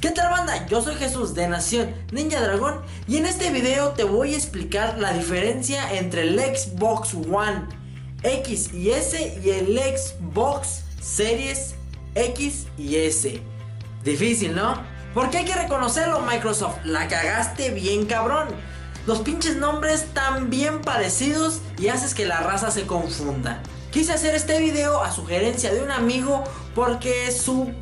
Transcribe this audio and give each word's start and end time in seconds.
¿Qué 0.00 0.10
tal 0.12 0.30
banda? 0.30 0.66
Yo 0.66 0.80
soy 0.80 0.94
Jesús 0.94 1.34
de 1.34 1.46
Nación 1.46 1.94
Ninja 2.10 2.40
Dragón 2.40 2.80
y 3.06 3.18
en 3.18 3.26
este 3.26 3.50
video 3.50 3.90
te 3.90 4.04
voy 4.04 4.32
a 4.32 4.36
explicar 4.38 4.98
la 4.98 5.12
diferencia 5.12 5.92
entre 5.92 6.22
el 6.22 6.40
Xbox 6.40 7.12
One 7.12 7.66
X 8.22 8.72
y 8.72 8.92
S 8.92 9.38
y 9.44 9.50
el 9.50 9.78
Xbox 9.78 10.84
Series 11.02 11.74
X 12.14 12.66
y 12.78 12.96
S. 12.96 13.42
Difícil, 14.02 14.54
¿no? 14.54 14.82
Porque 15.12 15.36
hay 15.36 15.44
que 15.44 15.54
reconocerlo 15.54 16.20
Microsoft, 16.20 16.78
la 16.84 17.06
cagaste 17.06 17.68
bien 17.68 18.06
cabrón. 18.06 18.48
Los 19.06 19.18
pinches 19.18 19.56
nombres 19.56 20.06
tan 20.14 20.48
bien 20.48 20.80
parecidos 20.80 21.60
y 21.78 21.88
haces 21.88 22.14
que 22.14 22.24
la 22.24 22.40
raza 22.40 22.70
se 22.70 22.86
confunda. 22.86 23.62
Quise 23.90 24.14
hacer 24.14 24.34
este 24.34 24.60
video 24.60 25.02
a 25.02 25.12
sugerencia 25.12 25.74
de 25.74 25.82
un 25.82 25.90
amigo 25.90 26.42
porque 26.74 27.30
su 27.32 27.74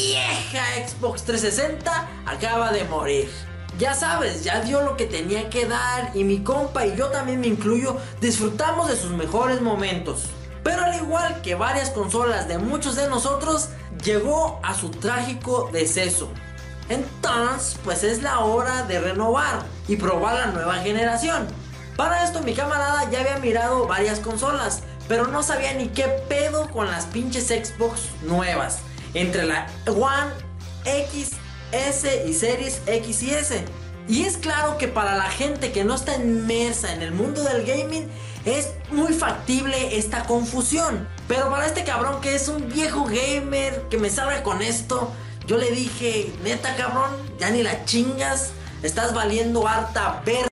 vieja 0.00 0.64
Xbox 0.86 1.24
360 1.24 2.08
acaba 2.26 2.72
de 2.72 2.84
morir. 2.84 3.30
Ya 3.78 3.94
sabes, 3.94 4.44
ya 4.44 4.60
dio 4.60 4.82
lo 4.82 4.96
que 4.96 5.06
tenía 5.06 5.48
que 5.48 5.66
dar 5.66 6.10
y 6.14 6.24
mi 6.24 6.42
compa 6.42 6.86
y 6.86 6.96
yo 6.96 7.08
también 7.08 7.40
me 7.40 7.46
incluyo 7.46 7.96
disfrutamos 8.20 8.88
de 8.88 8.96
sus 8.96 9.10
mejores 9.12 9.60
momentos. 9.60 10.24
Pero 10.62 10.82
al 10.82 10.94
igual 10.96 11.40
que 11.42 11.54
varias 11.54 11.90
consolas 11.90 12.48
de 12.48 12.58
muchos 12.58 12.96
de 12.96 13.08
nosotros, 13.08 13.70
llegó 14.04 14.60
a 14.62 14.74
su 14.74 14.90
trágico 14.90 15.70
deceso. 15.72 16.30
Entonces, 16.88 17.78
pues 17.84 18.02
es 18.02 18.22
la 18.22 18.40
hora 18.40 18.82
de 18.82 19.00
renovar 19.00 19.64
y 19.86 19.96
probar 19.96 20.34
la 20.34 20.46
nueva 20.46 20.76
generación. 20.76 21.46
Para 21.96 22.24
esto 22.24 22.40
mi 22.42 22.54
camarada 22.54 23.08
ya 23.10 23.20
había 23.20 23.38
mirado 23.38 23.86
varias 23.86 24.20
consolas, 24.20 24.82
pero 25.08 25.26
no 25.26 25.42
sabía 25.42 25.72
ni 25.74 25.88
qué 25.88 26.04
pedo 26.28 26.68
con 26.70 26.90
las 26.90 27.06
pinches 27.06 27.46
Xbox 27.46 28.08
nuevas. 28.22 28.80
Entre 29.14 29.44
la 29.44 29.66
One, 29.86 30.32
X, 30.84 31.32
S 31.72 32.24
y 32.26 32.32
Series 32.32 32.80
X 32.86 33.22
y 33.22 33.30
S. 33.30 33.64
Y 34.08 34.24
es 34.24 34.38
claro 34.38 34.76
que 34.76 34.88
para 34.88 35.16
la 35.16 35.30
gente 35.30 35.72
que 35.72 35.84
no 35.84 35.94
está 35.94 36.16
inmersa 36.16 36.92
en 36.92 37.02
el 37.02 37.12
mundo 37.12 37.42
del 37.44 37.64
gaming 37.64 38.08
es 38.44 38.70
muy 38.90 39.12
factible 39.12 39.98
esta 39.98 40.24
confusión. 40.24 41.08
Pero 41.28 41.50
para 41.50 41.66
este 41.66 41.84
cabrón 41.84 42.20
que 42.20 42.34
es 42.34 42.48
un 42.48 42.68
viejo 42.68 43.04
gamer 43.04 43.86
que 43.88 43.98
me 43.98 44.10
sabe 44.10 44.42
con 44.42 44.62
esto, 44.62 45.12
yo 45.46 45.58
le 45.58 45.70
dije, 45.70 46.32
neta 46.42 46.74
cabrón, 46.76 47.10
ya 47.38 47.50
ni 47.50 47.62
la 47.62 47.84
chingas, 47.84 48.50
estás 48.82 49.14
valiendo 49.14 49.66
harta 49.68 50.22
ver. 50.24 50.48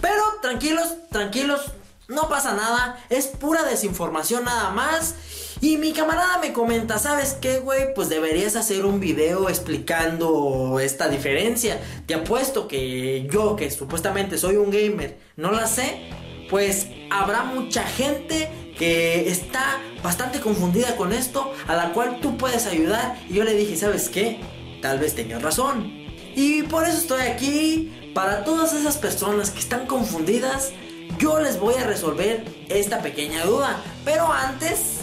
Pero 0.00 0.22
tranquilos, 0.42 0.94
tranquilos, 1.10 1.72
no 2.08 2.28
pasa 2.28 2.54
nada, 2.54 2.98
es 3.10 3.26
pura 3.26 3.62
desinformación 3.62 4.44
nada 4.44 4.70
más. 4.70 5.14
Y 5.62 5.76
mi 5.76 5.92
camarada 5.92 6.38
me 6.38 6.54
comenta, 6.54 6.98
¿sabes 6.98 7.36
qué, 7.38 7.58
güey? 7.58 7.92
Pues 7.94 8.08
deberías 8.08 8.56
hacer 8.56 8.86
un 8.86 8.98
video 8.98 9.50
explicando 9.50 10.80
esta 10.80 11.10
diferencia. 11.10 11.78
Te 12.06 12.14
apuesto 12.14 12.66
que 12.66 13.28
yo, 13.30 13.56
que 13.56 13.70
supuestamente 13.70 14.38
soy 14.38 14.56
un 14.56 14.70
gamer, 14.70 15.18
no 15.36 15.52
la 15.52 15.66
sé. 15.66 16.00
Pues 16.48 16.86
habrá 17.10 17.44
mucha 17.44 17.82
gente 17.82 18.48
que 18.78 19.28
está 19.28 19.78
bastante 20.02 20.40
confundida 20.40 20.96
con 20.96 21.12
esto, 21.12 21.52
a 21.68 21.76
la 21.76 21.92
cual 21.92 22.20
tú 22.22 22.38
puedes 22.38 22.66
ayudar. 22.66 23.18
Y 23.28 23.34
yo 23.34 23.44
le 23.44 23.52
dije, 23.52 23.76
¿sabes 23.76 24.08
qué? 24.08 24.40
Tal 24.80 24.98
vez 24.98 25.14
tenías 25.14 25.42
razón. 25.42 25.92
Y 26.34 26.62
por 26.62 26.84
eso 26.88 26.96
estoy 26.96 27.20
aquí, 27.20 28.12
para 28.14 28.44
todas 28.44 28.72
esas 28.72 28.96
personas 28.96 29.50
que 29.50 29.58
están 29.58 29.86
confundidas, 29.86 30.72
yo 31.18 31.38
les 31.38 31.60
voy 31.60 31.74
a 31.74 31.86
resolver 31.86 32.46
esta 32.70 33.02
pequeña 33.02 33.44
duda. 33.44 33.82
Pero 34.06 34.32
antes, 34.32 34.99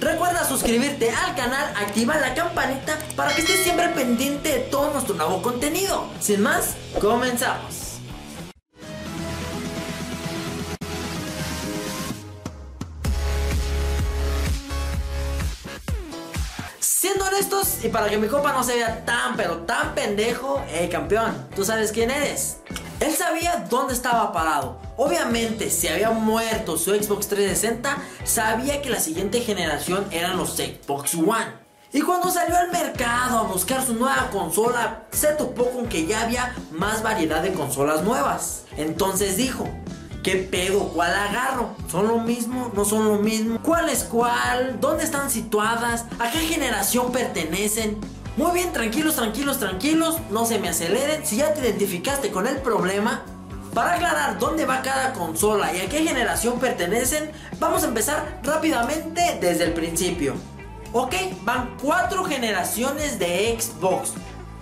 recuerda 0.00 0.44
suscribirte 0.44 1.10
al 1.10 1.34
canal, 1.36 1.72
activar 1.76 2.20
la 2.20 2.34
campanita 2.34 2.98
para 3.14 3.34
que 3.34 3.42
estés 3.42 3.62
siempre 3.62 3.88
pendiente 3.90 4.48
de 4.48 4.58
todo 4.60 4.92
nuestro 4.92 5.14
nuevo 5.14 5.42
contenido. 5.42 6.06
Sin 6.20 6.42
más, 6.42 6.74
comenzamos. 7.00 7.98
Siendo 16.80 17.24
honestos 17.26 17.84
y 17.84 17.88
para 17.88 18.08
que 18.08 18.18
mi 18.18 18.28
copa 18.28 18.52
no 18.52 18.62
se 18.62 18.76
vea 18.76 19.04
tan 19.04 19.36
pero 19.36 19.58
tan 19.58 19.94
pendejo, 19.94 20.62
hey 20.68 20.88
campeón, 20.90 21.48
¿tú 21.54 21.64
sabes 21.64 21.92
quién 21.92 22.10
eres? 22.10 22.58
Él 23.00 23.14
sabía 23.14 23.66
dónde 23.70 23.94
estaba 23.94 24.30
parado. 24.32 24.76
Obviamente, 24.96 25.70
si 25.70 25.88
había 25.88 26.10
muerto 26.10 26.76
su 26.76 26.90
Xbox 26.90 27.28
360, 27.28 27.96
sabía 28.24 28.82
que 28.82 28.90
la 28.90 29.00
siguiente 29.00 29.40
generación 29.40 30.06
eran 30.10 30.36
los 30.36 30.50
Xbox 30.56 31.14
One. 31.14 31.60
Y 31.92 32.02
cuando 32.02 32.30
salió 32.30 32.56
al 32.56 32.70
mercado 32.70 33.38
a 33.38 33.42
buscar 33.44 33.84
su 33.84 33.94
nueva 33.94 34.28
consola, 34.30 35.04
se 35.10 35.28
topó 35.28 35.70
con 35.70 35.88
que 35.88 36.06
ya 36.06 36.22
había 36.22 36.54
más 36.70 37.02
variedad 37.02 37.42
de 37.42 37.52
consolas 37.52 38.02
nuevas. 38.02 38.64
Entonces 38.76 39.36
dijo, 39.36 39.66
¿Qué 40.22 40.36
pedo? 40.36 40.90
¿Cuál 40.90 41.14
agarro? 41.14 41.70
¿Son 41.90 42.06
lo 42.06 42.18
mismo? 42.18 42.70
¿No 42.74 42.84
son 42.84 43.08
lo 43.08 43.16
mismo? 43.16 43.58
¿Cuál 43.62 43.88
es 43.88 44.04
cuál? 44.04 44.78
¿Dónde 44.78 45.04
están 45.04 45.30
situadas? 45.30 46.04
¿A 46.18 46.30
qué 46.30 46.40
generación 46.40 47.10
pertenecen? 47.10 47.98
Muy 48.40 48.52
bien, 48.52 48.72
tranquilos, 48.72 49.16
tranquilos, 49.16 49.58
tranquilos, 49.58 50.16
no 50.30 50.46
se 50.46 50.58
me 50.58 50.70
aceleren. 50.70 51.26
Si 51.26 51.36
ya 51.36 51.52
te 51.52 51.60
identificaste 51.60 52.30
con 52.30 52.46
el 52.46 52.56
problema, 52.62 53.22
para 53.74 53.96
aclarar 53.96 54.38
dónde 54.38 54.64
va 54.64 54.80
cada 54.80 55.12
consola 55.12 55.76
y 55.76 55.80
a 55.80 55.90
qué 55.90 56.04
generación 56.04 56.58
pertenecen, 56.58 57.32
vamos 57.58 57.84
a 57.84 57.88
empezar 57.88 58.40
rápidamente 58.42 59.36
desde 59.42 59.64
el 59.64 59.74
principio. 59.74 60.36
Ok, 60.94 61.14
van 61.42 61.76
cuatro 61.82 62.24
generaciones 62.24 63.18
de 63.18 63.58
Xbox. 63.60 64.14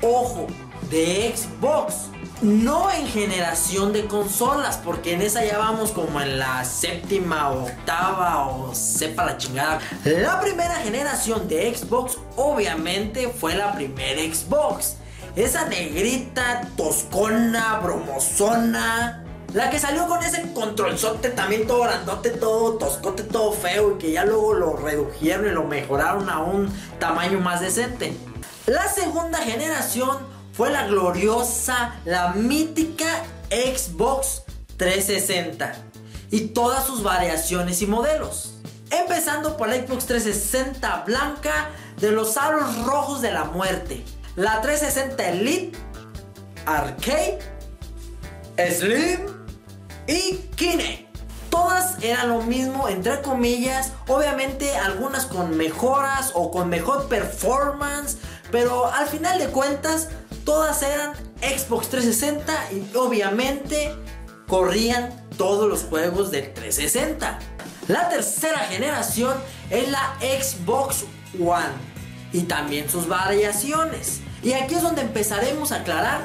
Ojo, 0.03 0.49
de 0.91 1.33
Xbox 1.37 2.09
no 2.43 2.91
en 2.91 3.07
generación 3.07 3.93
de 3.93 4.07
consolas, 4.07 4.79
porque 4.79 5.15
en 5.15 5.23
esa 5.23 5.45
ya 5.45 5.59
vamos 5.59 5.91
como 5.91 6.21
en 6.21 6.39
la 6.39 6.65
séptima, 6.65 7.51
octava 7.51 8.49
o 8.49 8.75
sepa 8.75 9.25
la 9.25 9.37
chingada. 9.37 9.81
La 10.05 10.41
primera 10.41 10.77
generación 10.77 11.49
de 11.49 11.75
Xbox 11.75 12.19
obviamente 12.37 13.29
fue 13.29 13.55
la 13.55 13.75
primera 13.75 14.21
Xbox. 14.23 14.97
Esa 15.37 15.67
negrita, 15.67 16.69
toscona, 16.77 17.81
bromosona. 17.81 19.25
La 19.55 19.71
que 19.71 19.79
salió 19.79 20.07
con 20.07 20.23
ese 20.23 20.53
controlzote 20.53 21.31
también 21.31 21.67
todo 21.67 21.83
grandote, 21.83 22.31
todo 22.31 22.75
toscote, 22.75 23.23
todo 23.23 23.53
feo 23.53 23.95
y 23.95 23.99
que 23.99 24.13
ya 24.13 24.25
luego 24.25 24.53
lo 24.53 24.77
redujeron 24.77 25.47
y 25.47 25.51
lo 25.51 25.65
mejoraron 25.65 26.29
a 26.29 26.41
un 26.41 26.71
tamaño 26.99 27.41
más 27.41 27.61
decente. 27.61 28.15
La 28.67 28.87
segunda 28.89 29.39
generación 29.39 30.19
fue 30.59 30.71
la 30.71 30.89
gloriosa, 30.89 31.95
la 32.05 32.33
mítica 32.33 33.23
Xbox 33.49 34.43
360 34.77 35.73
y 36.33 36.49
todas 36.49 36.85
sus 36.85 37.05
variaciones 37.05 37.81
y 37.81 37.87
modelos. 37.87 38.55
Empezando 38.91 39.57
por 39.57 39.69
la 39.69 39.77
Xbox 39.77 40.07
360 40.07 41.05
blanca 41.05 41.71
de 42.01 42.11
los 42.11 42.37
aros 42.37 42.85
rojos 42.85 43.23
de 43.23 43.31
la 43.31 43.45
muerte, 43.45 44.05
la 44.35 44.61
360 44.61 45.29
Elite, 45.29 45.79
Arcade, 46.67 47.39
Slim 48.57 49.21
y 50.09 50.39
Kinect. 50.57 51.07
Todas 51.51 52.03
eran 52.03 52.31
lo 52.31 52.43
mismo, 52.43 52.89
entre 52.89 53.23
comillas, 53.23 53.93
obviamente 54.09 54.77
algunas 54.77 55.27
con 55.27 55.57
mejoras 55.57 56.33
o 56.35 56.51
con 56.51 56.69
mejor 56.69 57.07
performance, 57.07 58.19
pero 58.51 58.93
al 58.93 59.07
final 59.07 59.39
de 59.39 59.47
cuentas 59.47 60.09
Todas 60.49 60.83
eran 60.83 61.13
Xbox 61.43 61.91
360 61.91 62.73
y 62.73 62.97
obviamente 62.97 63.95
corrían 64.47 65.11
todos 65.37 65.69
los 65.69 65.83
juegos 65.83 66.31
del 66.31 66.55
360. 66.55 67.39
La 67.89 68.09
tercera 68.09 68.61
generación 68.61 69.37
es 69.69 69.91
la 69.91 70.17
Xbox 70.21 71.05
One 71.39 71.69
y 72.33 72.45
también 72.45 72.89
sus 72.89 73.07
variaciones. 73.09 74.23
Y 74.43 74.55
aquí 74.55 74.77
es 74.77 74.81
donde 74.81 75.03
empezaremos 75.03 75.71
a 75.71 75.81
aclarar 75.81 76.23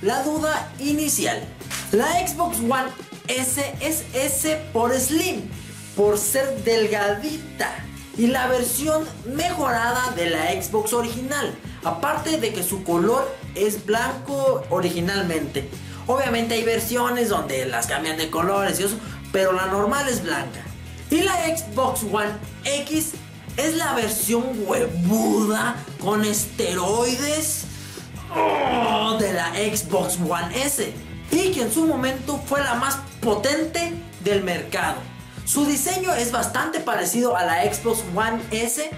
la 0.00 0.22
duda 0.22 0.72
inicial. 0.78 1.44
La 1.92 2.26
Xbox 2.26 2.60
One 2.60 2.90
S 3.28 3.74
es 3.82 4.04
S 4.14 4.58
por 4.72 4.98
Slim, 4.98 5.50
por 5.94 6.16
ser 6.16 6.64
delgadita. 6.64 7.74
Y 8.16 8.28
la 8.28 8.46
versión 8.46 9.06
mejorada 9.26 10.12
de 10.16 10.30
la 10.30 10.50
Xbox 10.62 10.94
original, 10.94 11.54
Aparte 11.86 12.38
de 12.38 12.52
que 12.52 12.64
su 12.64 12.82
color 12.82 13.32
es 13.54 13.86
blanco 13.86 14.64
originalmente. 14.70 15.70
Obviamente 16.08 16.54
hay 16.54 16.64
versiones 16.64 17.28
donde 17.28 17.64
las 17.64 17.86
cambian 17.86 18.16
de 18.16 18.28
colores 18.28 18.80
y 18.80 18.82
eso, 18.82 18.96
pero 19.30 19.52
la 19.52 19.66
normal 19.66 20.08
es 20.08 20.20
blanca. 20.20 20.64
Y 21.10 21.20
la 21.20 21.34
Xbox 21.44 22.02
One 22.12 22.32
X 22.64 23.12
es 23.56 23.76
la 23.76 23.94
versión 23.94 24.44
huevuda 24.66 25.76
con 26.00 26.24
esteroides 26.24 27.66
oh, 28.34 29.16
de 29.20 29.32
la 29.32 29.52
Xbox 29.54 30.18
One 30.28 30.60
S. 30.64 30.92
Y 31.30 31.52
que 31.52 31.62
en 31.62 31.72
su 31.72 31.86
momento 31.86 32.42
fue 32.46 32.64
la 32.64 32.74
más 32.74 32.98
potente 33.20 33.92
del 34.24 34.42
mercado. 34.42 34.96
Su 35.44 35.64
diseño 35.64 36.12
es 36.14 36.32
bastante 36.32 36.80
parecido 36.80 37.36
a 37.36 37.44
la 37.44 37.62
Xbox 37.62 38.00
One 38.12 38.42
S, 38.50 38.90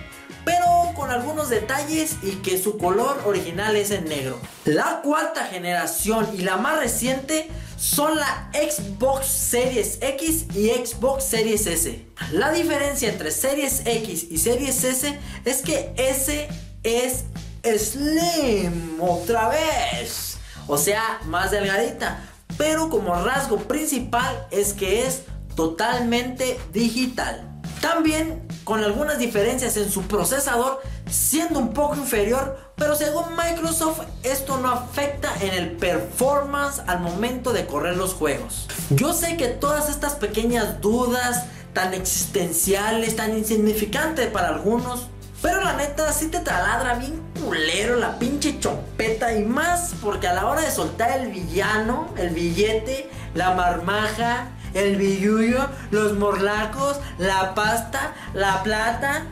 con 0.98 1.12
algunos 1.12 1.48
detalles 1.48 2.16
y 2.24 2.32
que 2.42 2.60
su 2.60 2.76
color 2.76 3.22
original 3.24 3.76
es 3.76 3.92
en 3.92 4.06
negro. 4.06 4.40
La 4.64 5.00
cuarta 5.00 5.44
generación 5.44 6.28
y 6.34 6.38
la 6.38 6.56
más 6.56 6.80
reciente 6.80 7.48
son 7.76 8.16
la 8.16 8.50
Xbox 8.52 9.26
Series 9.26 9.98
X 10.00 10.46
y 10.56 10.70
Xbox 10.70 11.22
Series 11.22 11.68
S. 11.68 12.04
La 12.32 12.50
diferencia 12.50 13.08
entre 13.08 13.30
Series 13.30 13.82
X 13.86 14.26
y 14.28 14.38
Series 14.38 14.82
S 14.82 15.18
es 15.44 15.62
que 15.62 15.94
S 15.96 16.48
es 16.82 17.24
Slim 17.62 19.00
otra 19.00 19.50
vez. 19.50 20.36
O 20.66 20.76
sea, 20.76 21.20
más 21.26 21.52
delgadita. 21.52 22.24
Pero 22.56 22.90
como 22.90 23.14
rasgo 23.14 23.58
principal 23.58 24.48
es 24.50 24.72
que 24.72 25.06
es 25.06 25.22
totalmente 25.54 26.58
digital. 26.72 27.57
También 27.80 28.46
con 28.64 28.82
algunas 28.84 29.18
diferencias 29.18 29.76
en 29.76 29.90
su 29.90 30.02
procesador, 30.02 30.82
siendo 31.08 31.58
un 31.58 31.72
poco 31.72 31.96
inferior, 31.96 32.58
pero 32.76 32.94
según 32.94 33.24
Microsoft 33.36 34.00
esto 34.22 34.58
no 34.58 34.70
afecta 34.70 35.32
en 35.40 35.54
el 35.54 35.72
performance 35.72 36.82
al 36.86 37.00
momento 37.00 37.52
de 37.52 37.66
correr 37.66 37.96
los 37.96 38.14
juegos. 38.14 38.68
Yo 38.90 39.12
sé 39.12 39.36
que 39.36 39.48
todas 39.48 39.88
estas 39.88 40.14
pequeñas 40.14 40.80
dudas 40.80 41.44
tan 41.72 41.94
existenciales, 41.94 43.16
tan 43.16 43.36
insignificantes 43.36 44.26
para 44.28 44.48
algunos, 44.48 45.06
pero 45.40 45.62
la 45.62 45.74
neta 45.74 46.12
sí 46.12 46.26
te 46.26 46.40
taladra 46.40 46.94
bien 46.94 47.22
culero 47.40 47.96
la 47.96 48.18
pinche 48.18 48.58
chompeta 48.58 49.32
y 49.32 49.44
más 49.44 49.94
porque 50.02 50.26
a 50.26 50.34
la 50.34 50.46
hora 50.46 50.62
de 50.62 50.70
soltar 50.70 51.20
el 51.20 51.28
villano, 51.28 52.12
el 52.16 52.30
billete, 52.30 53.08
la 53.34 53.54
marmaja, 53.54 54.48
el 54.74 54.96
billullo, 54.96 55.68
los 55.90 56.14
morlacos, 56.14 56.98
la 57.18 57.54
pasta, 57.54 58.14
la 58.34 58.62
plata. 58.62 59.26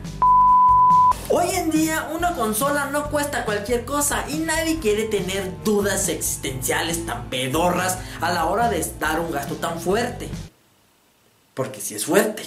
Hoy 1.29 1.49
en 1.55 1.69
día 1.71 2.09
una 2.13 2.33
consola 2.35 2.85
no 2.85 3.09
cuesta 3.09 3.43
cualquier 3.43 3.83
cosa 3.83 4.23
y 4.29 4.37
nadie 4.37 4.79
quiere 4.79 5.03
tener 5.03 5.51
dudas 5.63 6.07
existenciales 6.07 7.05
tan 7.05 7.25
pedorras 7.25 7.97
a 8.21 8.31
la 8.31 8.45
hora 8.45 8.69
de 8.69 8.85
dar 8.99 9.19
un 9.19 9.31
gasto 9.31 9.55
tan 9.55 9.79
fuerte. 9.79 10.29
Porque 11.53 11.81
si 11.81 11.95
es 11.95 12.05
fuerte. 12.05 12.43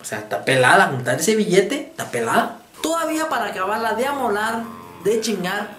O 0.00 0.04
sea, 0.04 0.18
está 0.18 0.44
pelada, 0.44 0.88
juntar 0.88 1.18
ese 1.18 1.34
billete, 1.34 1.88
está 1.88 2.10
pelada. 2.10 2.58
Todavía 2.82 3.28
para 3.28 3.46
acabarla 3.46 3.94
de 3.94 4.06
amolar, 4.06 4.62
de 5.02 5.20
chingar, 5.20 5.70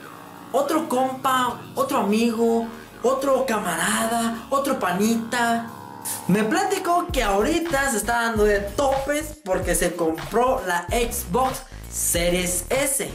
otro 0.52 0.90
compa, 0.90 1.62
otro 1.76 2.00
amigo, 2.00 2.68
otro 3.04 3.46
camarada, 3.46 4.48
otro 4.50 4.80
panita, 4.80 5.70
me 6.28 6.44
platicó 6.44 7.08
que 7.08 7.24
ahorita 7.24 7.92
se 7.92 7.98
está 7.98 8.24
dando 8.24 8.44
de 8.44 8.60
topes 8.60 9.40
porque 9.44 9.76
se 9.76 9.96
compró 9.96 10.62
la 10.68 10.86
Xbox 10.90 11.62
Series 11.92 12.66
S. 12.70 13.10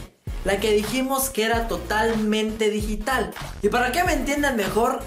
La 0.45 0.59
que 0.59 0.73
dijimos 0.73 1.29
que 1.29 1.45
era 1.45 1.67
totalmente 1.67 2.69
digital. 2.69 3.31
Y 3.61 3.69
para 3.69 3.91
que 3.91 4.03
me 4.03 4.13
entiendan 4.13 4.57
mejor, 4.57 5.01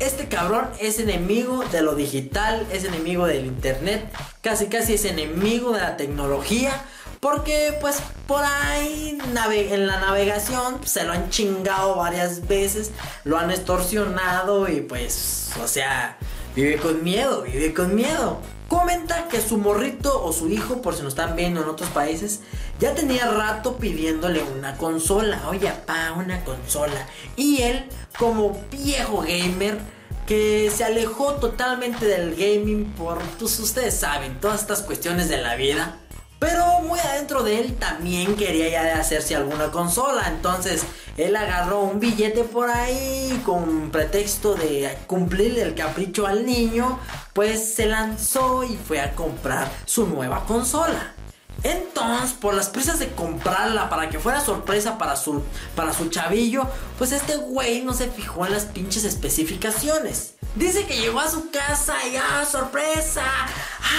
este 0.00 0.28
cabrón 0.28 0.68
es 0.80 0.98
enemigo 0.98 1.62
de 1.64 1.82
lo 1.82 1.94
digital, 1.94 2.66
es 2.72 2.84
enemigo 2.84 3.26
del 3.26 3.46
internet, 3.46 4.10
casi 4.40 4.66
casi 4.66 4.94
es 4.94 5.04
enemigo 5.04 5.72
de 5.72 5.80
la 5.80 5.96
tecnología. 5.96 6.72
Porque 7.20 7.76
pues 7.82 7.98
por 8.26 8.42
ahí 8.42 9.18
en 9.20 9.86
la 9.86 10.00
navegación 10.00 10.80
se 10.86 11.04
lo 11.04 11.12
han 11.12 11.28
chingado 11.28 11.96
varias 11.96 12.48
veces, 12.48 12.92
lo 13.24 13.38
han 13.38 13.50
extorsionado 13.50 14.66
y 14.68 14.80
pues, 14.80 15.50
o 15.62 15.68
sea, 15.68 16.16
Vive 16.54 16.76
con 16.78 17.04
miedo, 17.04 17.42
vive 17.42 17.72
con 17.72 17.94
miedo. 17.94 18.40
Comenta 18.68 19.28
que 19.28 19.40
su 19.40 19.58
morrito 19.58 20.22
o 20.22 20.32
su 20.32 20.48
hijo, 20.48 20.82
por 20.82 20.94
si 20.94 21.02
nos 21.02 21.12
están 21.14 21.36
viendo 21.36 21.62
en 21.62 21.68
otros 21.68 21.90
países, 21.90 22.40
ya 22.78 22.94
tenía 22.94 23.30
rato 23.30 23.76
pidiéndole 23.76 24.42
una 24.42 24.76
consola. 24.76 25.40
Oye, 25.48 25.72
pa, 25.86 26.12
una 26.12 26.44
consola. 26.44 27.06
Y 27.36 27.62
él, 27.62 27.84
como 28.18 28.60
viejo 28.70 29.22
gamer, 29.22 29.78
que 30.26 30.70
se 30.74 30.84
alejó 30.84 31.34
totalmente 31.34 32.06
del 32.06 32.36
gaming 32.36 32.92
por, 32.92 33.18
pues 33.38 33.58
ustedes 33.58 33.94
saben, 33.94 34.40
todas 34.40 34.60
estas 34.60 34.82
cuestiones 34.82 35.28
de 35.28 35.38
la 35.38 35.56
vida. 35.56 35.96
Pero 36.40 36.80
muy 36.80 36.98
adentro 36.98 37.42
de 37.42 37.60
él 37.60 37.76
también 37.76 38.34
quería 38.34 38.68
ya 38.70 38.98
hacerse 38.98 39.36
alguna 39.36 39.70
consola. 39.70 40.26
Entonces 40.26 40.82
él 41.18 41.36
agarró 41.36 41.80
un 41.80 42.00
billete 42.00 42.44
por 42.44 42.70
ahí 42.70 43.42
con 43.44 43.90
pretexto 43.90 44.54
de 44.54 44.96
cumplirle 45.06 45.60
el 45.62 45.74
capricho 45.74 46.26
al 46.26 46.46
niño. 46.46 46.98
Pues 47.34 47.74
se 47.74 47.86
lanzó 47.86 48.64
y 48.64 48.76
fue 48.76 49.00
a 49.00 49.14
comprar 49.14 49.70
su 49.84 50.06
nueva 50.06 50.46
consola. 50.46 51.14
Entonces, 51.62 52.32
por 52.32 52.54
las 52.54 52.70
prisas 52.70 52.98
de 52.98 53.08
comprarla 53.08 53.90
para 53.90 54.08
que 54.08 54.18
fuera 54.18 54.40
sorpresa 54.40 54.96
para 54.96 55.16
su, 55.16 55.42
para 55.76 55.92
su 55.92 56.08
chavillo, 56.08 56.66
pues 56.96 57.12
este 57.12 57.36
güey 57.36 57.82
no 57.82 57.92
se 57.92 58.08
fijó 58.08 58.46
en 58.46 58.52
las 58.52 58.64
pinches 58.64 59.04
especificaciones. 59.04 60.36
Dice 60.56 60.84
que 60.84 60.98
llegó 60.98 61.20
a 61.20 61.30
su 61.30 61.50
casa 61.50 61.94
y 62.06 62.16
¡ah, 62.16 62.44
sorpresa! 62.44 63.22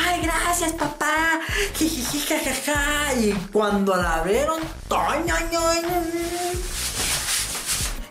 ¡Ay, 0.06 0.21
gracias, 0.21 0.74
papá! 0.74 1.39
Y 3.19 3.31
cuando 3.51 3.95
la 3.95 4.15
abrieron, 4.15 4.59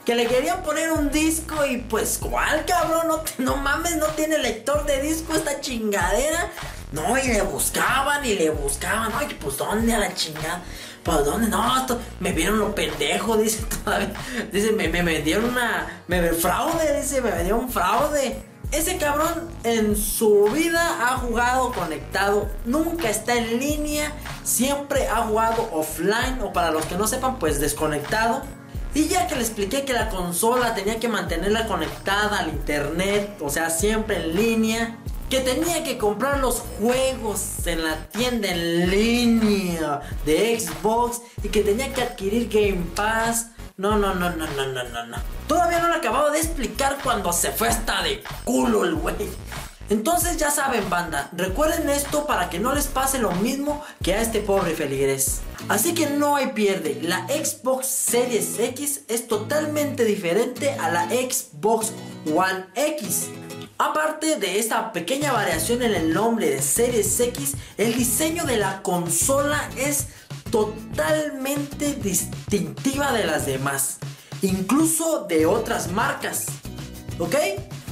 que 0.04 0.14
le 0.14 0.26
querían 0.26 0.62
poner 0.62 0.90
un 0.90 1.10
disco 1.10 1.64
y 1.66 1.76
pues, 1.76 2.18
¿cuál 2.18 2.64
cabrón? 2.64 3.06
No, 3.06 3.22
no 3.38 3.56
mames, 3.58 3.96
no 3.96 4.06
tiene 4.06 4.38
lector 4.38 4.86
de 4.86 5.02
disco 5.02 5.34
esta 5.34 5.60
chingadera. 5.60 6.50
No, 6.92 7.16
y 7.18 7.28
le 7.28 7.42
buscaban 7.42 8.24
y 8.24 8.34
le 8.34 8.50
buscaban. 8.50 9.12
Ay, 9.14 9.36
pues 9.40 9.58
¿dónde 9.58 9.94
a 9.94 9.98
la 9.98 10.14
chingada? 10.14 10.62
¿Pues 11.02 11.24
dónde? 11.24 11.48
No, 11.48 11.78
esto, 11.78 11.98
me 12.20 12.32
vieron 12.32 12.58
lo 12.58 12.74
pendejo, 12.74 13.36
dice 13.36 13.64
todavía. 13.84 14.12
Dice, 14.52 14.72
me, 14.72 14.88
me 14.88 15.02
vendieron 15.02 15.46
una. 15.46 16.02
Me 16.08 16.32
fraude, 16.32 17.00
dice, 17.00 17.20
me 17.20 17.30
vendieron 17.30 17.60
un 17.60 17.70
fraude. 17.70 18.42
Ese 18.72 18.98
cabrón 18.98 19.48
en 19.64 19.96
su 19.96 20.44
vida 20.54 20.98
ha 21.00 21.16
jugado 21.16 21.72
conectado, 21.72 22.48
nunca 22.66 23.10
está 23.10 23.34
en 23.34 23.58
línea, 23.58 24.12
siempre 24.44 25.08
ha 25.08 25.26
jugado 25.26 25.68
offline 25.72 26.40
o 26.40 26.52
para 26.52 26.70
los 26.70 26.86
que 26.86 26.94
no 26.94 27.08
sepan, 27.08 27.40
pues 27.40 27.58
desconectado. 27.60 28.42
Y 28.94 29.08
ya 29.08 29.26
que 29.26 29.34
le 29.34 29.40
expliqué 29.40 29.84
que 29.84 29.92
la 29.92 30.08
consola 30.08 30.74
tenía 30.74 31.00
que 31.00 31.08
mantenerla 31.08 31.66
conectada 31.66 32.38
al 32.38 32.48
internet, 32.48 33.38
o 33.40 33.50
sea, 33.50 33.70
siempre 33.70 34.16
en 34.16 34.36
línea, 34.36 34.98
que 35.30 35.40
tenía 35.40 35.84
que 35.84 35.96
comprar 35.96 36.40
los 36.40 36.64
juegos 36.80 37.64
en 37.64 37.84
la 37.84 38.08
tienda 38.08 38.48
en 38.48 38.90
línea 38.90 40.00
de 40.26 40.58
Xbox 40.58 41.22
y 41.44 41.48
que 41.48 41.62
tenía 41.62 41.94
que 41.94 42.02
adquirir 42.02 42.48
Game 42.48 42.84
Pass. 42.96 43.52
No, 43.76 43.96
no, 43.96 44.12
no, 44.12 44.28
no, 44.30 44.46
no, 44.48 44.66
no, 44.66 44.84
no, 44.84 45.06
no. 45.06 45.16
Todavía 45.46 45.78
no 45.78 45.88
lo 45.88 45.94
acababa 45.94 46.30
de 46.32 46.40
explicar 46.40 46.98
cuando 47.02 47.32
se 47.32 47.52
fue 47.52 47.68
hasta 47.68 48.02
de 48.02 48.24
culo 48.44 48.84
el 48.84 48.96
güey. 48.96 49.14
Entonces 49.88 50.36
ya 50.36 50.50
saben, 50.50 50.90
banda, 50.90 51.30
recuerden 51.32 51.88
esto 51.88 52.26
para 52.26 52.50
que 52.50 52.58
no 52.58 52.74
les 52.74 52.88
pase 52.88 53.20
lo 53.20 53.30
mismo 53.32 53.82
que 54.02 54.14
a 54.14 54.22
este 54.22 54.40
pobre 54.40 54.74
feligrés. 54.74 55.42
Así 55.68 55.94
que 55.94 56.10
no 56.10 56.36
hay 56.36 56.48
pierde, 56.48 57.00
la 57.02 57.26
Xbox 57.28 57.86
Series 57.86 58.58
X 58.58 59.02
es 59.06 59.28
totalmente 59.28 60.04
diferente 60.04 60.72
a 60.72 60.90
la 60.90 61.08
Xbox 61.08 61.92
One 62.26 62.66
X. 62.74 63.30
Aparte 63.82 64.36
de 64.36 64.58
esta 64.58 64.92
pequeña 64.92 65.32
variación 65.32 65.80
en 65.80 65.94
el 65.94 66.12
nombre 66.12 66.50
de 66.50 66.60
Series 66.60 67.18
X, 67.18 67.54
el 67.78 67.94
diseño 67.94 68.44
de 68.44 68.58
la 68.58 68.82
consola 68.82 69.70
es 69.74 70.08
totalmente 70.50 71.94
distintiva 71.94 73.10
de 73.12 73.24
las 73.24 73.46
demás, 73.46 73.96
incluso 74.42 75.24
de 75.26 75.46
otras 75.46 75.90
marcas. 75.92 76.44
¿Ok? 77.18 77.34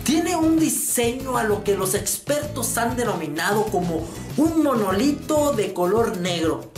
Tiene 0.05 0.37
un 0.37 0.59
diseño 0.59 1.39
a 1.39 1.45
lo 1.45 1.65
que 1.65 1.75
los 1.75 1.95
expertos 1.95 2.77
han 2.77 2.95
denominado 2.95 3.65
como 3.65 4.07
un 4.37 4.63
monolito 4.63 5.55
de 5.55 5.73
color 5.73 6.19
negro, 6.19 6.71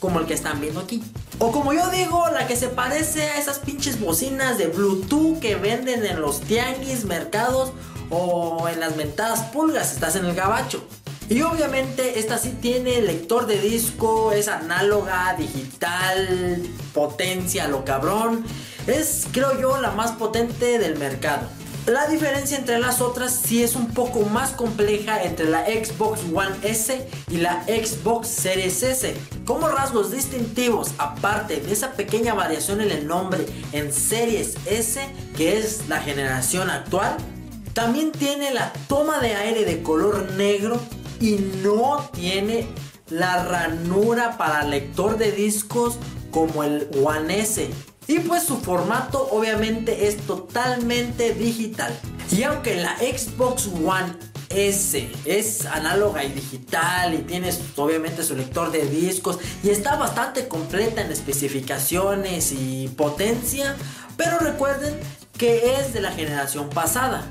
como 0.00 0.18
el 0.18 0.26
que 0.26 0.34
están 0.34 0.60
viendo 0.60 0.80
aquí. 0.80 1.04
O 1.38 1.52
como 1.52 1.72
yo 1.72 1.88
digo, 1.90 2.26
la 2.32 2.48
que 2.48 2.56
se 2.56 2.66
parece 2.66 3.22
a 3.22 3.38
esas 3.38 3.60
pinches 3.60 4.00
bocinas 4.00 4.58
de 4.58 4.66
Bluetooth 4.66 5.38
que 5.38 5.54
venden 5.54 6.04
en 6.04 6.20
los 6.20 6.40
tianguis, 6.40 7.04
mercados 7.04 7.70
o 8.10 8.68
en 8.68 8.80
las 8.80 8.96
mentadas 8.96 9.40
pulgas, 9.52 9.92
estás 9.92 10.16
en 10.16 10.24
el 10.24 10.34
gabacho. 10.34 10.86
Y 11.28 11.42
obviamente 11.42 12.18
esta 12.18 12.38
sí 12.38 12.56
tiene 12.60 13.02
lector 13.02 13.46
de 13.46 13.60
disco, 13.60 14.32
es 14.32 14.48
análoga, 14.48 15.34
digital, 15.38 16.62
potencia, 16.94 17.68
lo 17.68 17.84
cabrón. 17.84 18.44
Es, 18.86 19.26
creo 19.30 19.60
yo, 19.60 19.78
la 19.80 19.90
más 19.90 20.12
potente 20.12 20.78
del 20.78 20.96
mercado. 20.98 21.46
La 21.84 22.06
diferencia 22.06 22.58
entre 22.58 22.78
las 22.78 23.00
otras 23.00 23.34
sí 23.34 23.62
es 23.62 23.74
un 23.74 23.88
poco 23.94 24.20
más 24.20 24.50
compleja 24.50 25.22
entre 25.22 25.48
la 25.48 25.64
Xbox 25.64 26.20
One 26.34 26.54
S 26.62 27.08
y 27.30 27.38
la 27.38 27.64
Xbox 27.64 28.28
Series 28.28 28.82
S. 28.82 29.14
Como 29.46 29.68
rasgos 29.68 30.10
distintivos, 30.10 30.92
aparte 30.98 31.60
de 31.60 31.72
esa 31.72 31.92
pequeña 31.92 32.34
variación 32.34 32.82
en 32.82 32.90
el 32.90 33.06
nombre 33.06 33.46
en 33.72 33.90
Series 33.90 34.56
S, 34.66 35.00
que 35.34 35.58
es 35.58 35.88
la 35.88 36.00
generación 36.00 36.68
actual, 36.68 37.16
también 37.78 38.10
tiene 38.10 38.52
la 38.52 38.72
toma 38.88 39.20
de 39.20 39.36
aire 39.36 39.64
de 39.64 39.84
color 39.84 40.32
negro 40.32 40.80
y 41.20 41.36
no 41.62 42.10
tiene 42.12 42.66
la 43.08 43.44
ranura 43.44 44.36
para 44.36 44.64
lector 44.64 45.16
de 45.16 45.30
discos 45.30 45.96
como 46.32 46.64
el 46.64 46.90
One 47.04 47.38
S. 47.38 47.70
Y 48.08 48.18
pues 48.18 48.42
su 48.42 48.56
formato 48.56 49.28
obviamente 49.30 50.08
es 50.08 50.16
totalmente 50.16 51.34
digital. 51.34 51.96
Y 52.32 52.42
aunque 52.42 52.74
la 52.74 52.96
Xbox 52.98 53.68
One 53.68 54.12
S 54.48 55.08
es 55.24 55.64
análoga 55.64 56.24
y 56.24 56.32
digital 56.32 57.14
y 57.14 57.18
tiene 57.18 57.50
obviamente 57.76 58.24
su 58.24 58.34
lector 58.34 58.72
de 58.72 58.86
discos 58.86 59.38
y 59.62 59.70
está 59.70 59.94
bastante 59.94 60.48
completa 60.48 61.00
en 61.00 61.12
especificaciones 61.12 62.50
y 62.50 62.88
potencia, 62.88 63.76
pero 64.16 64.40
recuerden 64.40 64.98
que 65.38 65.76
es 65.76 65.92
de 65.92 66.00
la 66.00 66.10
generación 66.10 66.70
pasada. 66.70 67.24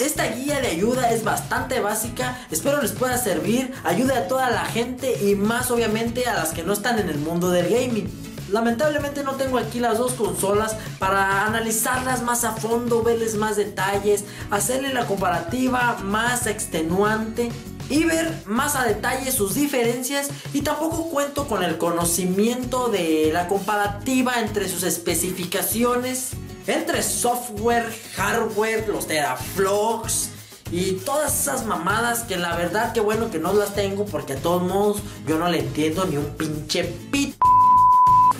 Esta 0.00 0.28
guía 0.28 0.60
de 0.60 0.68
ayuda 0.68 1.10
es 1.10 1.24
bastante 1.24 1.78
básica, 1.80 2.38
espero 2.50 2.80
les 2.80 2.92
pueda 2.92 3.18
servir, 3.18 3.70
ayude 3.84 4.14
a 4.14 4.28
toda 4.28 4.48
la 4.48 4.64
gente 4.64 5.22
y 5.22 5.34
más 5.34 5.70
obviamente 5.70 6.26
a 6.26 6.32
las 6.32 6.52
que 6.52 6.62
no 6.62 6.72
están 6.72 6.98
en 6.98 7.10
el 7.10 7.18
mundo 7.18 7.50
del 7.50 7.68
gaming. 7.68 8.08
Lamentablemente 8.50 9.22
no 9.22 9.34
tengo 9.34 9.58
aquí 9.58 9.78
las 9.78 9.98
dos 9.98 10.12
consolas 10.12 10.74
para 10.98 11.44
analizarlas 11.44 12.22
más 12.22 12.44
a 12.44 12.52
fondo, 12.52 13.02
verles 13.02 13.36
más 13.36 13.56
detalles, 13.56 14.24
hacerle 14.50 14.94
la 14.94 15.06
comparativa 15.06 15.98
más 16.02 16.46
extenuante 16.46 17.50
y 17.90 18.04
ver 18.04 18.32
más 18.46 18.76
a 18.76 18.84
detalle 18.84 19.30
sus 19.30 19.54
diferencias 19.54 20.30
y 20.54 20.62
tampoco 20.62 21.10
cuento 21.10 21.46
con 21.46 21.62
el 21.62 21.76
conocimiento 21.76 22.88
de 22.88 23.28
la 23.34 23.48
comparativa 23.48 24.40
entre 24.40 24.66
sus 24.66 24.82
especificaciones, 24.82 26.30
entre 26.66 27.02
software, 27.02 27.92
hardware, 28.14 28.88
los 28.88 29.06
teraflops 29.06 30.30
y 30.72 30.92
todas 30.92 31.40
esas 31.40 31.66
mamadas 31.66 32.20
que 32.20 32.36
la 32.36 32.56
verdad 32.56 32.92
que 32.92 33.00
bueno 33.00 33.30
que 33.30 33.38
no 33.38 33.52
las 33.52 33.74
tengo 33.74 34.04
porque 34.04 34.34
a 34.34 34.36
todos 34.36 34.62
modos 34.62 35.02
yo 35.26 35.38
no 35.38 35.48
le 35.48 35.60
entiendo 35.60 36.04
ni 36.04 36.16
un 36.16 36.26
pinche 36.36 36.84
pit. 36.84 37.36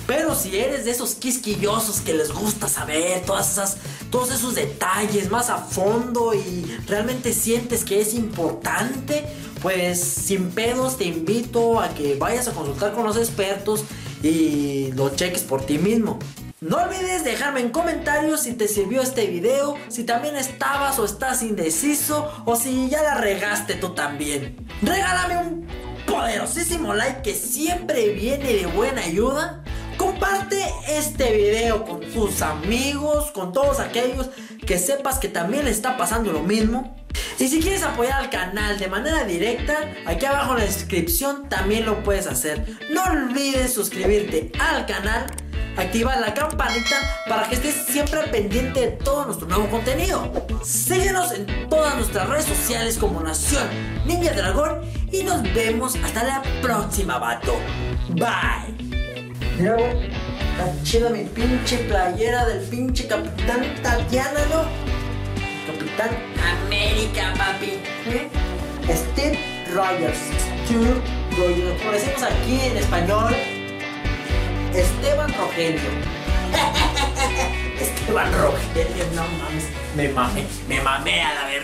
Pero 0.06 0.34
si 0.34 0.58
eres 0.58 0.84
de 0.84 0.90
esos 0.90 1.14
quisquillosos 1.14 2.00
que 2.00 2.14
les 2.14 2.32
gusta 2.32 2.68
saber 2.68 3.24
todas 3.24 3.52
esas, 3.52 3.76
todos 4.10 4.32
esos 4.32 4.56
detalles 4.56 5.30
más 5.30 5.50
a 5.50 5.58
fondo 5.58 6.34
y 6.34 6.64
realmente 6.88 7.32
sientes 7.32 7.84
que 7.84 8.00
es 8.00 8.14
importante, 8.14 9.24
pues 9.62 10.00
sin 10.00 10.50
pedos 10.50 10.98
te 10.98 11.04
invito 11.04 11.80
a 11.80 11.90
que 11.90 12.16
vayas 12.16 12.48
a 12.48 12.52
consultar 12.52 12.92
con 12.92 13.04
los 13.04 13.16
expertos 13.16 13.84
y 14.20 14.90
lo 14.92 15.10
cheques 15.10 15.42
por 15.42 15.64
ti 15.64 15.78
mismo. 15.78 16.18
No 16.60 16.76
olvides 16.76 17.24
dejarme 17.24 17.60
en 17.60 17.70
comentarios 17.70 18.42
si 18.42 18.52
te 18.52 18.68
sirvió 18.68 19.02
este 19.02 19.26
video, 19.26 19.76
si 19.88 20.04
también 20.04 20.36
estabas 20.36 20.98
o 20.98 21.04
estás 21.04 21.42
indeciso 21.42 22.30
o 22.44 22.56
si 22.56 22.88
ya 22.90 23.02
la 23.02 23.14
regaste 23.14 23.74
tú 23.74 23.90
también. 23.90 24.56
Regálame 24.82 25.36
un 25.38 25.66
poderosísimo 26.06 26.94
like 26.94 27.22
que 27.22 27.34
siempre 27.34 28.10
viene 28.10 28.52
de 28.52 28.66
buena 28.66 29.02
ayuda 29.02 29.62
Comparte 30.00 30.64
este 30.88 31.30
video 31.36 31.84
con 31.84 32.00
tus 32.00 32.40
amigos, 32.40 33.30
con 33.32 33.52
todos 33.52 33.80
aquellos 33.80 34.30
que 34.66 34.78
sepas 34.78 35.18
que 35.18 35.28
también 35.28 35.66
le 35.66 35.70
está 35.70 35.98
pasando 35.98 36.32
lo 36.32 36.40
mismo. 36.40 36.96
Y 37.38 37.48
si 37.48 37.60
quieres 37.60 37.82
apoyar 37.82 38.14
al 38.14 38.30
canal 38.30 38.78
de 38.78 38.88
manera 38.88 39.24
directa, 39.24 39.92
aquí 40.06 40.24
abajo 40.24 40.52
en 40.52 40.60
la 40.60 40.64
descripción 40.64 41.50
también 41.50 41.84
lo 41.84 42.02
puedes 42.02 42.26
hacer. 42.26 42.64
No 42.90 43.04
olvides 43.04 43.74
suscribirte 43.74 44.50
al 44.58 44.86
canal, 44.86 45.26
activar 45.76 46.20
la 46.20 46.34
campanita 46.34 46.96
para 47.28 47.48
que 47.48 47.54
estés 47.54 47.74
siempre 47.86 48.22
pendiente 48.24 48.80
de 48.80 48.86
todo 48.92 49.26
nuestro 49.26 49.46
nuevo 49.46 49.68
contenido. 49.68 50.30
Síguenos 50.64 51.32
en 51.32 51.68
todas 51.68 51.96
nuestras 51.96 52.28
redes 52.28 52.44
sociales 52.44 52.98
como 52.98 53.20
Nación 53.20 53.68
Ninja 54.06 54.32
Dragón 54.32 54.80
y 55.10 55.22
nos 55.22 55.42
vemos 55.54 55.96
hasta 55.96 56.24
la 56.24 56.42
próxima, 56.62 57.18
vato. 57.18 57.56
Bye. 58.10 58.74
Mira. 59.58 59.76
Está 59.76 60.82
chida 60.82 61.10
mi 61.10 61.24
pinche 61.24 61.78
playera 61.88 62.44
del 62.44 62.60
pinche 62.68 63.06
Capitán 63.06 63.62
Tatiana, 63.82 64.40
¿no? 64.50 64.64
Capitán 65.66 66.10
América, 66.66 67.32
papi. 67.38 67.78
¿Eh? 68.06 68.28
Steve 68.88 69.38
Rogers. 69.72 70.18
Steve 70.66 71.00
Rogers. 71.38 71.80
Como 71.80 71.92
decimos 71.92 72.22
aquí 72.22 72.60
en 72.62 72.76
español, 72.76 73.34
Esteban 74.74 75.32
Rogelio. 75.34 75.90
Esteban 77.80 78.32
Rogelio, 78.32 79.04
no 79.14 79.22
mames. 79.38 79.68
Me 79.96 80.08
mamé, 80.08 80.44
me 80.68 80.80
mamé 80.80 81.22
a 81.22 81.34
la 81.34 81.44
verdad. 81.44 81.50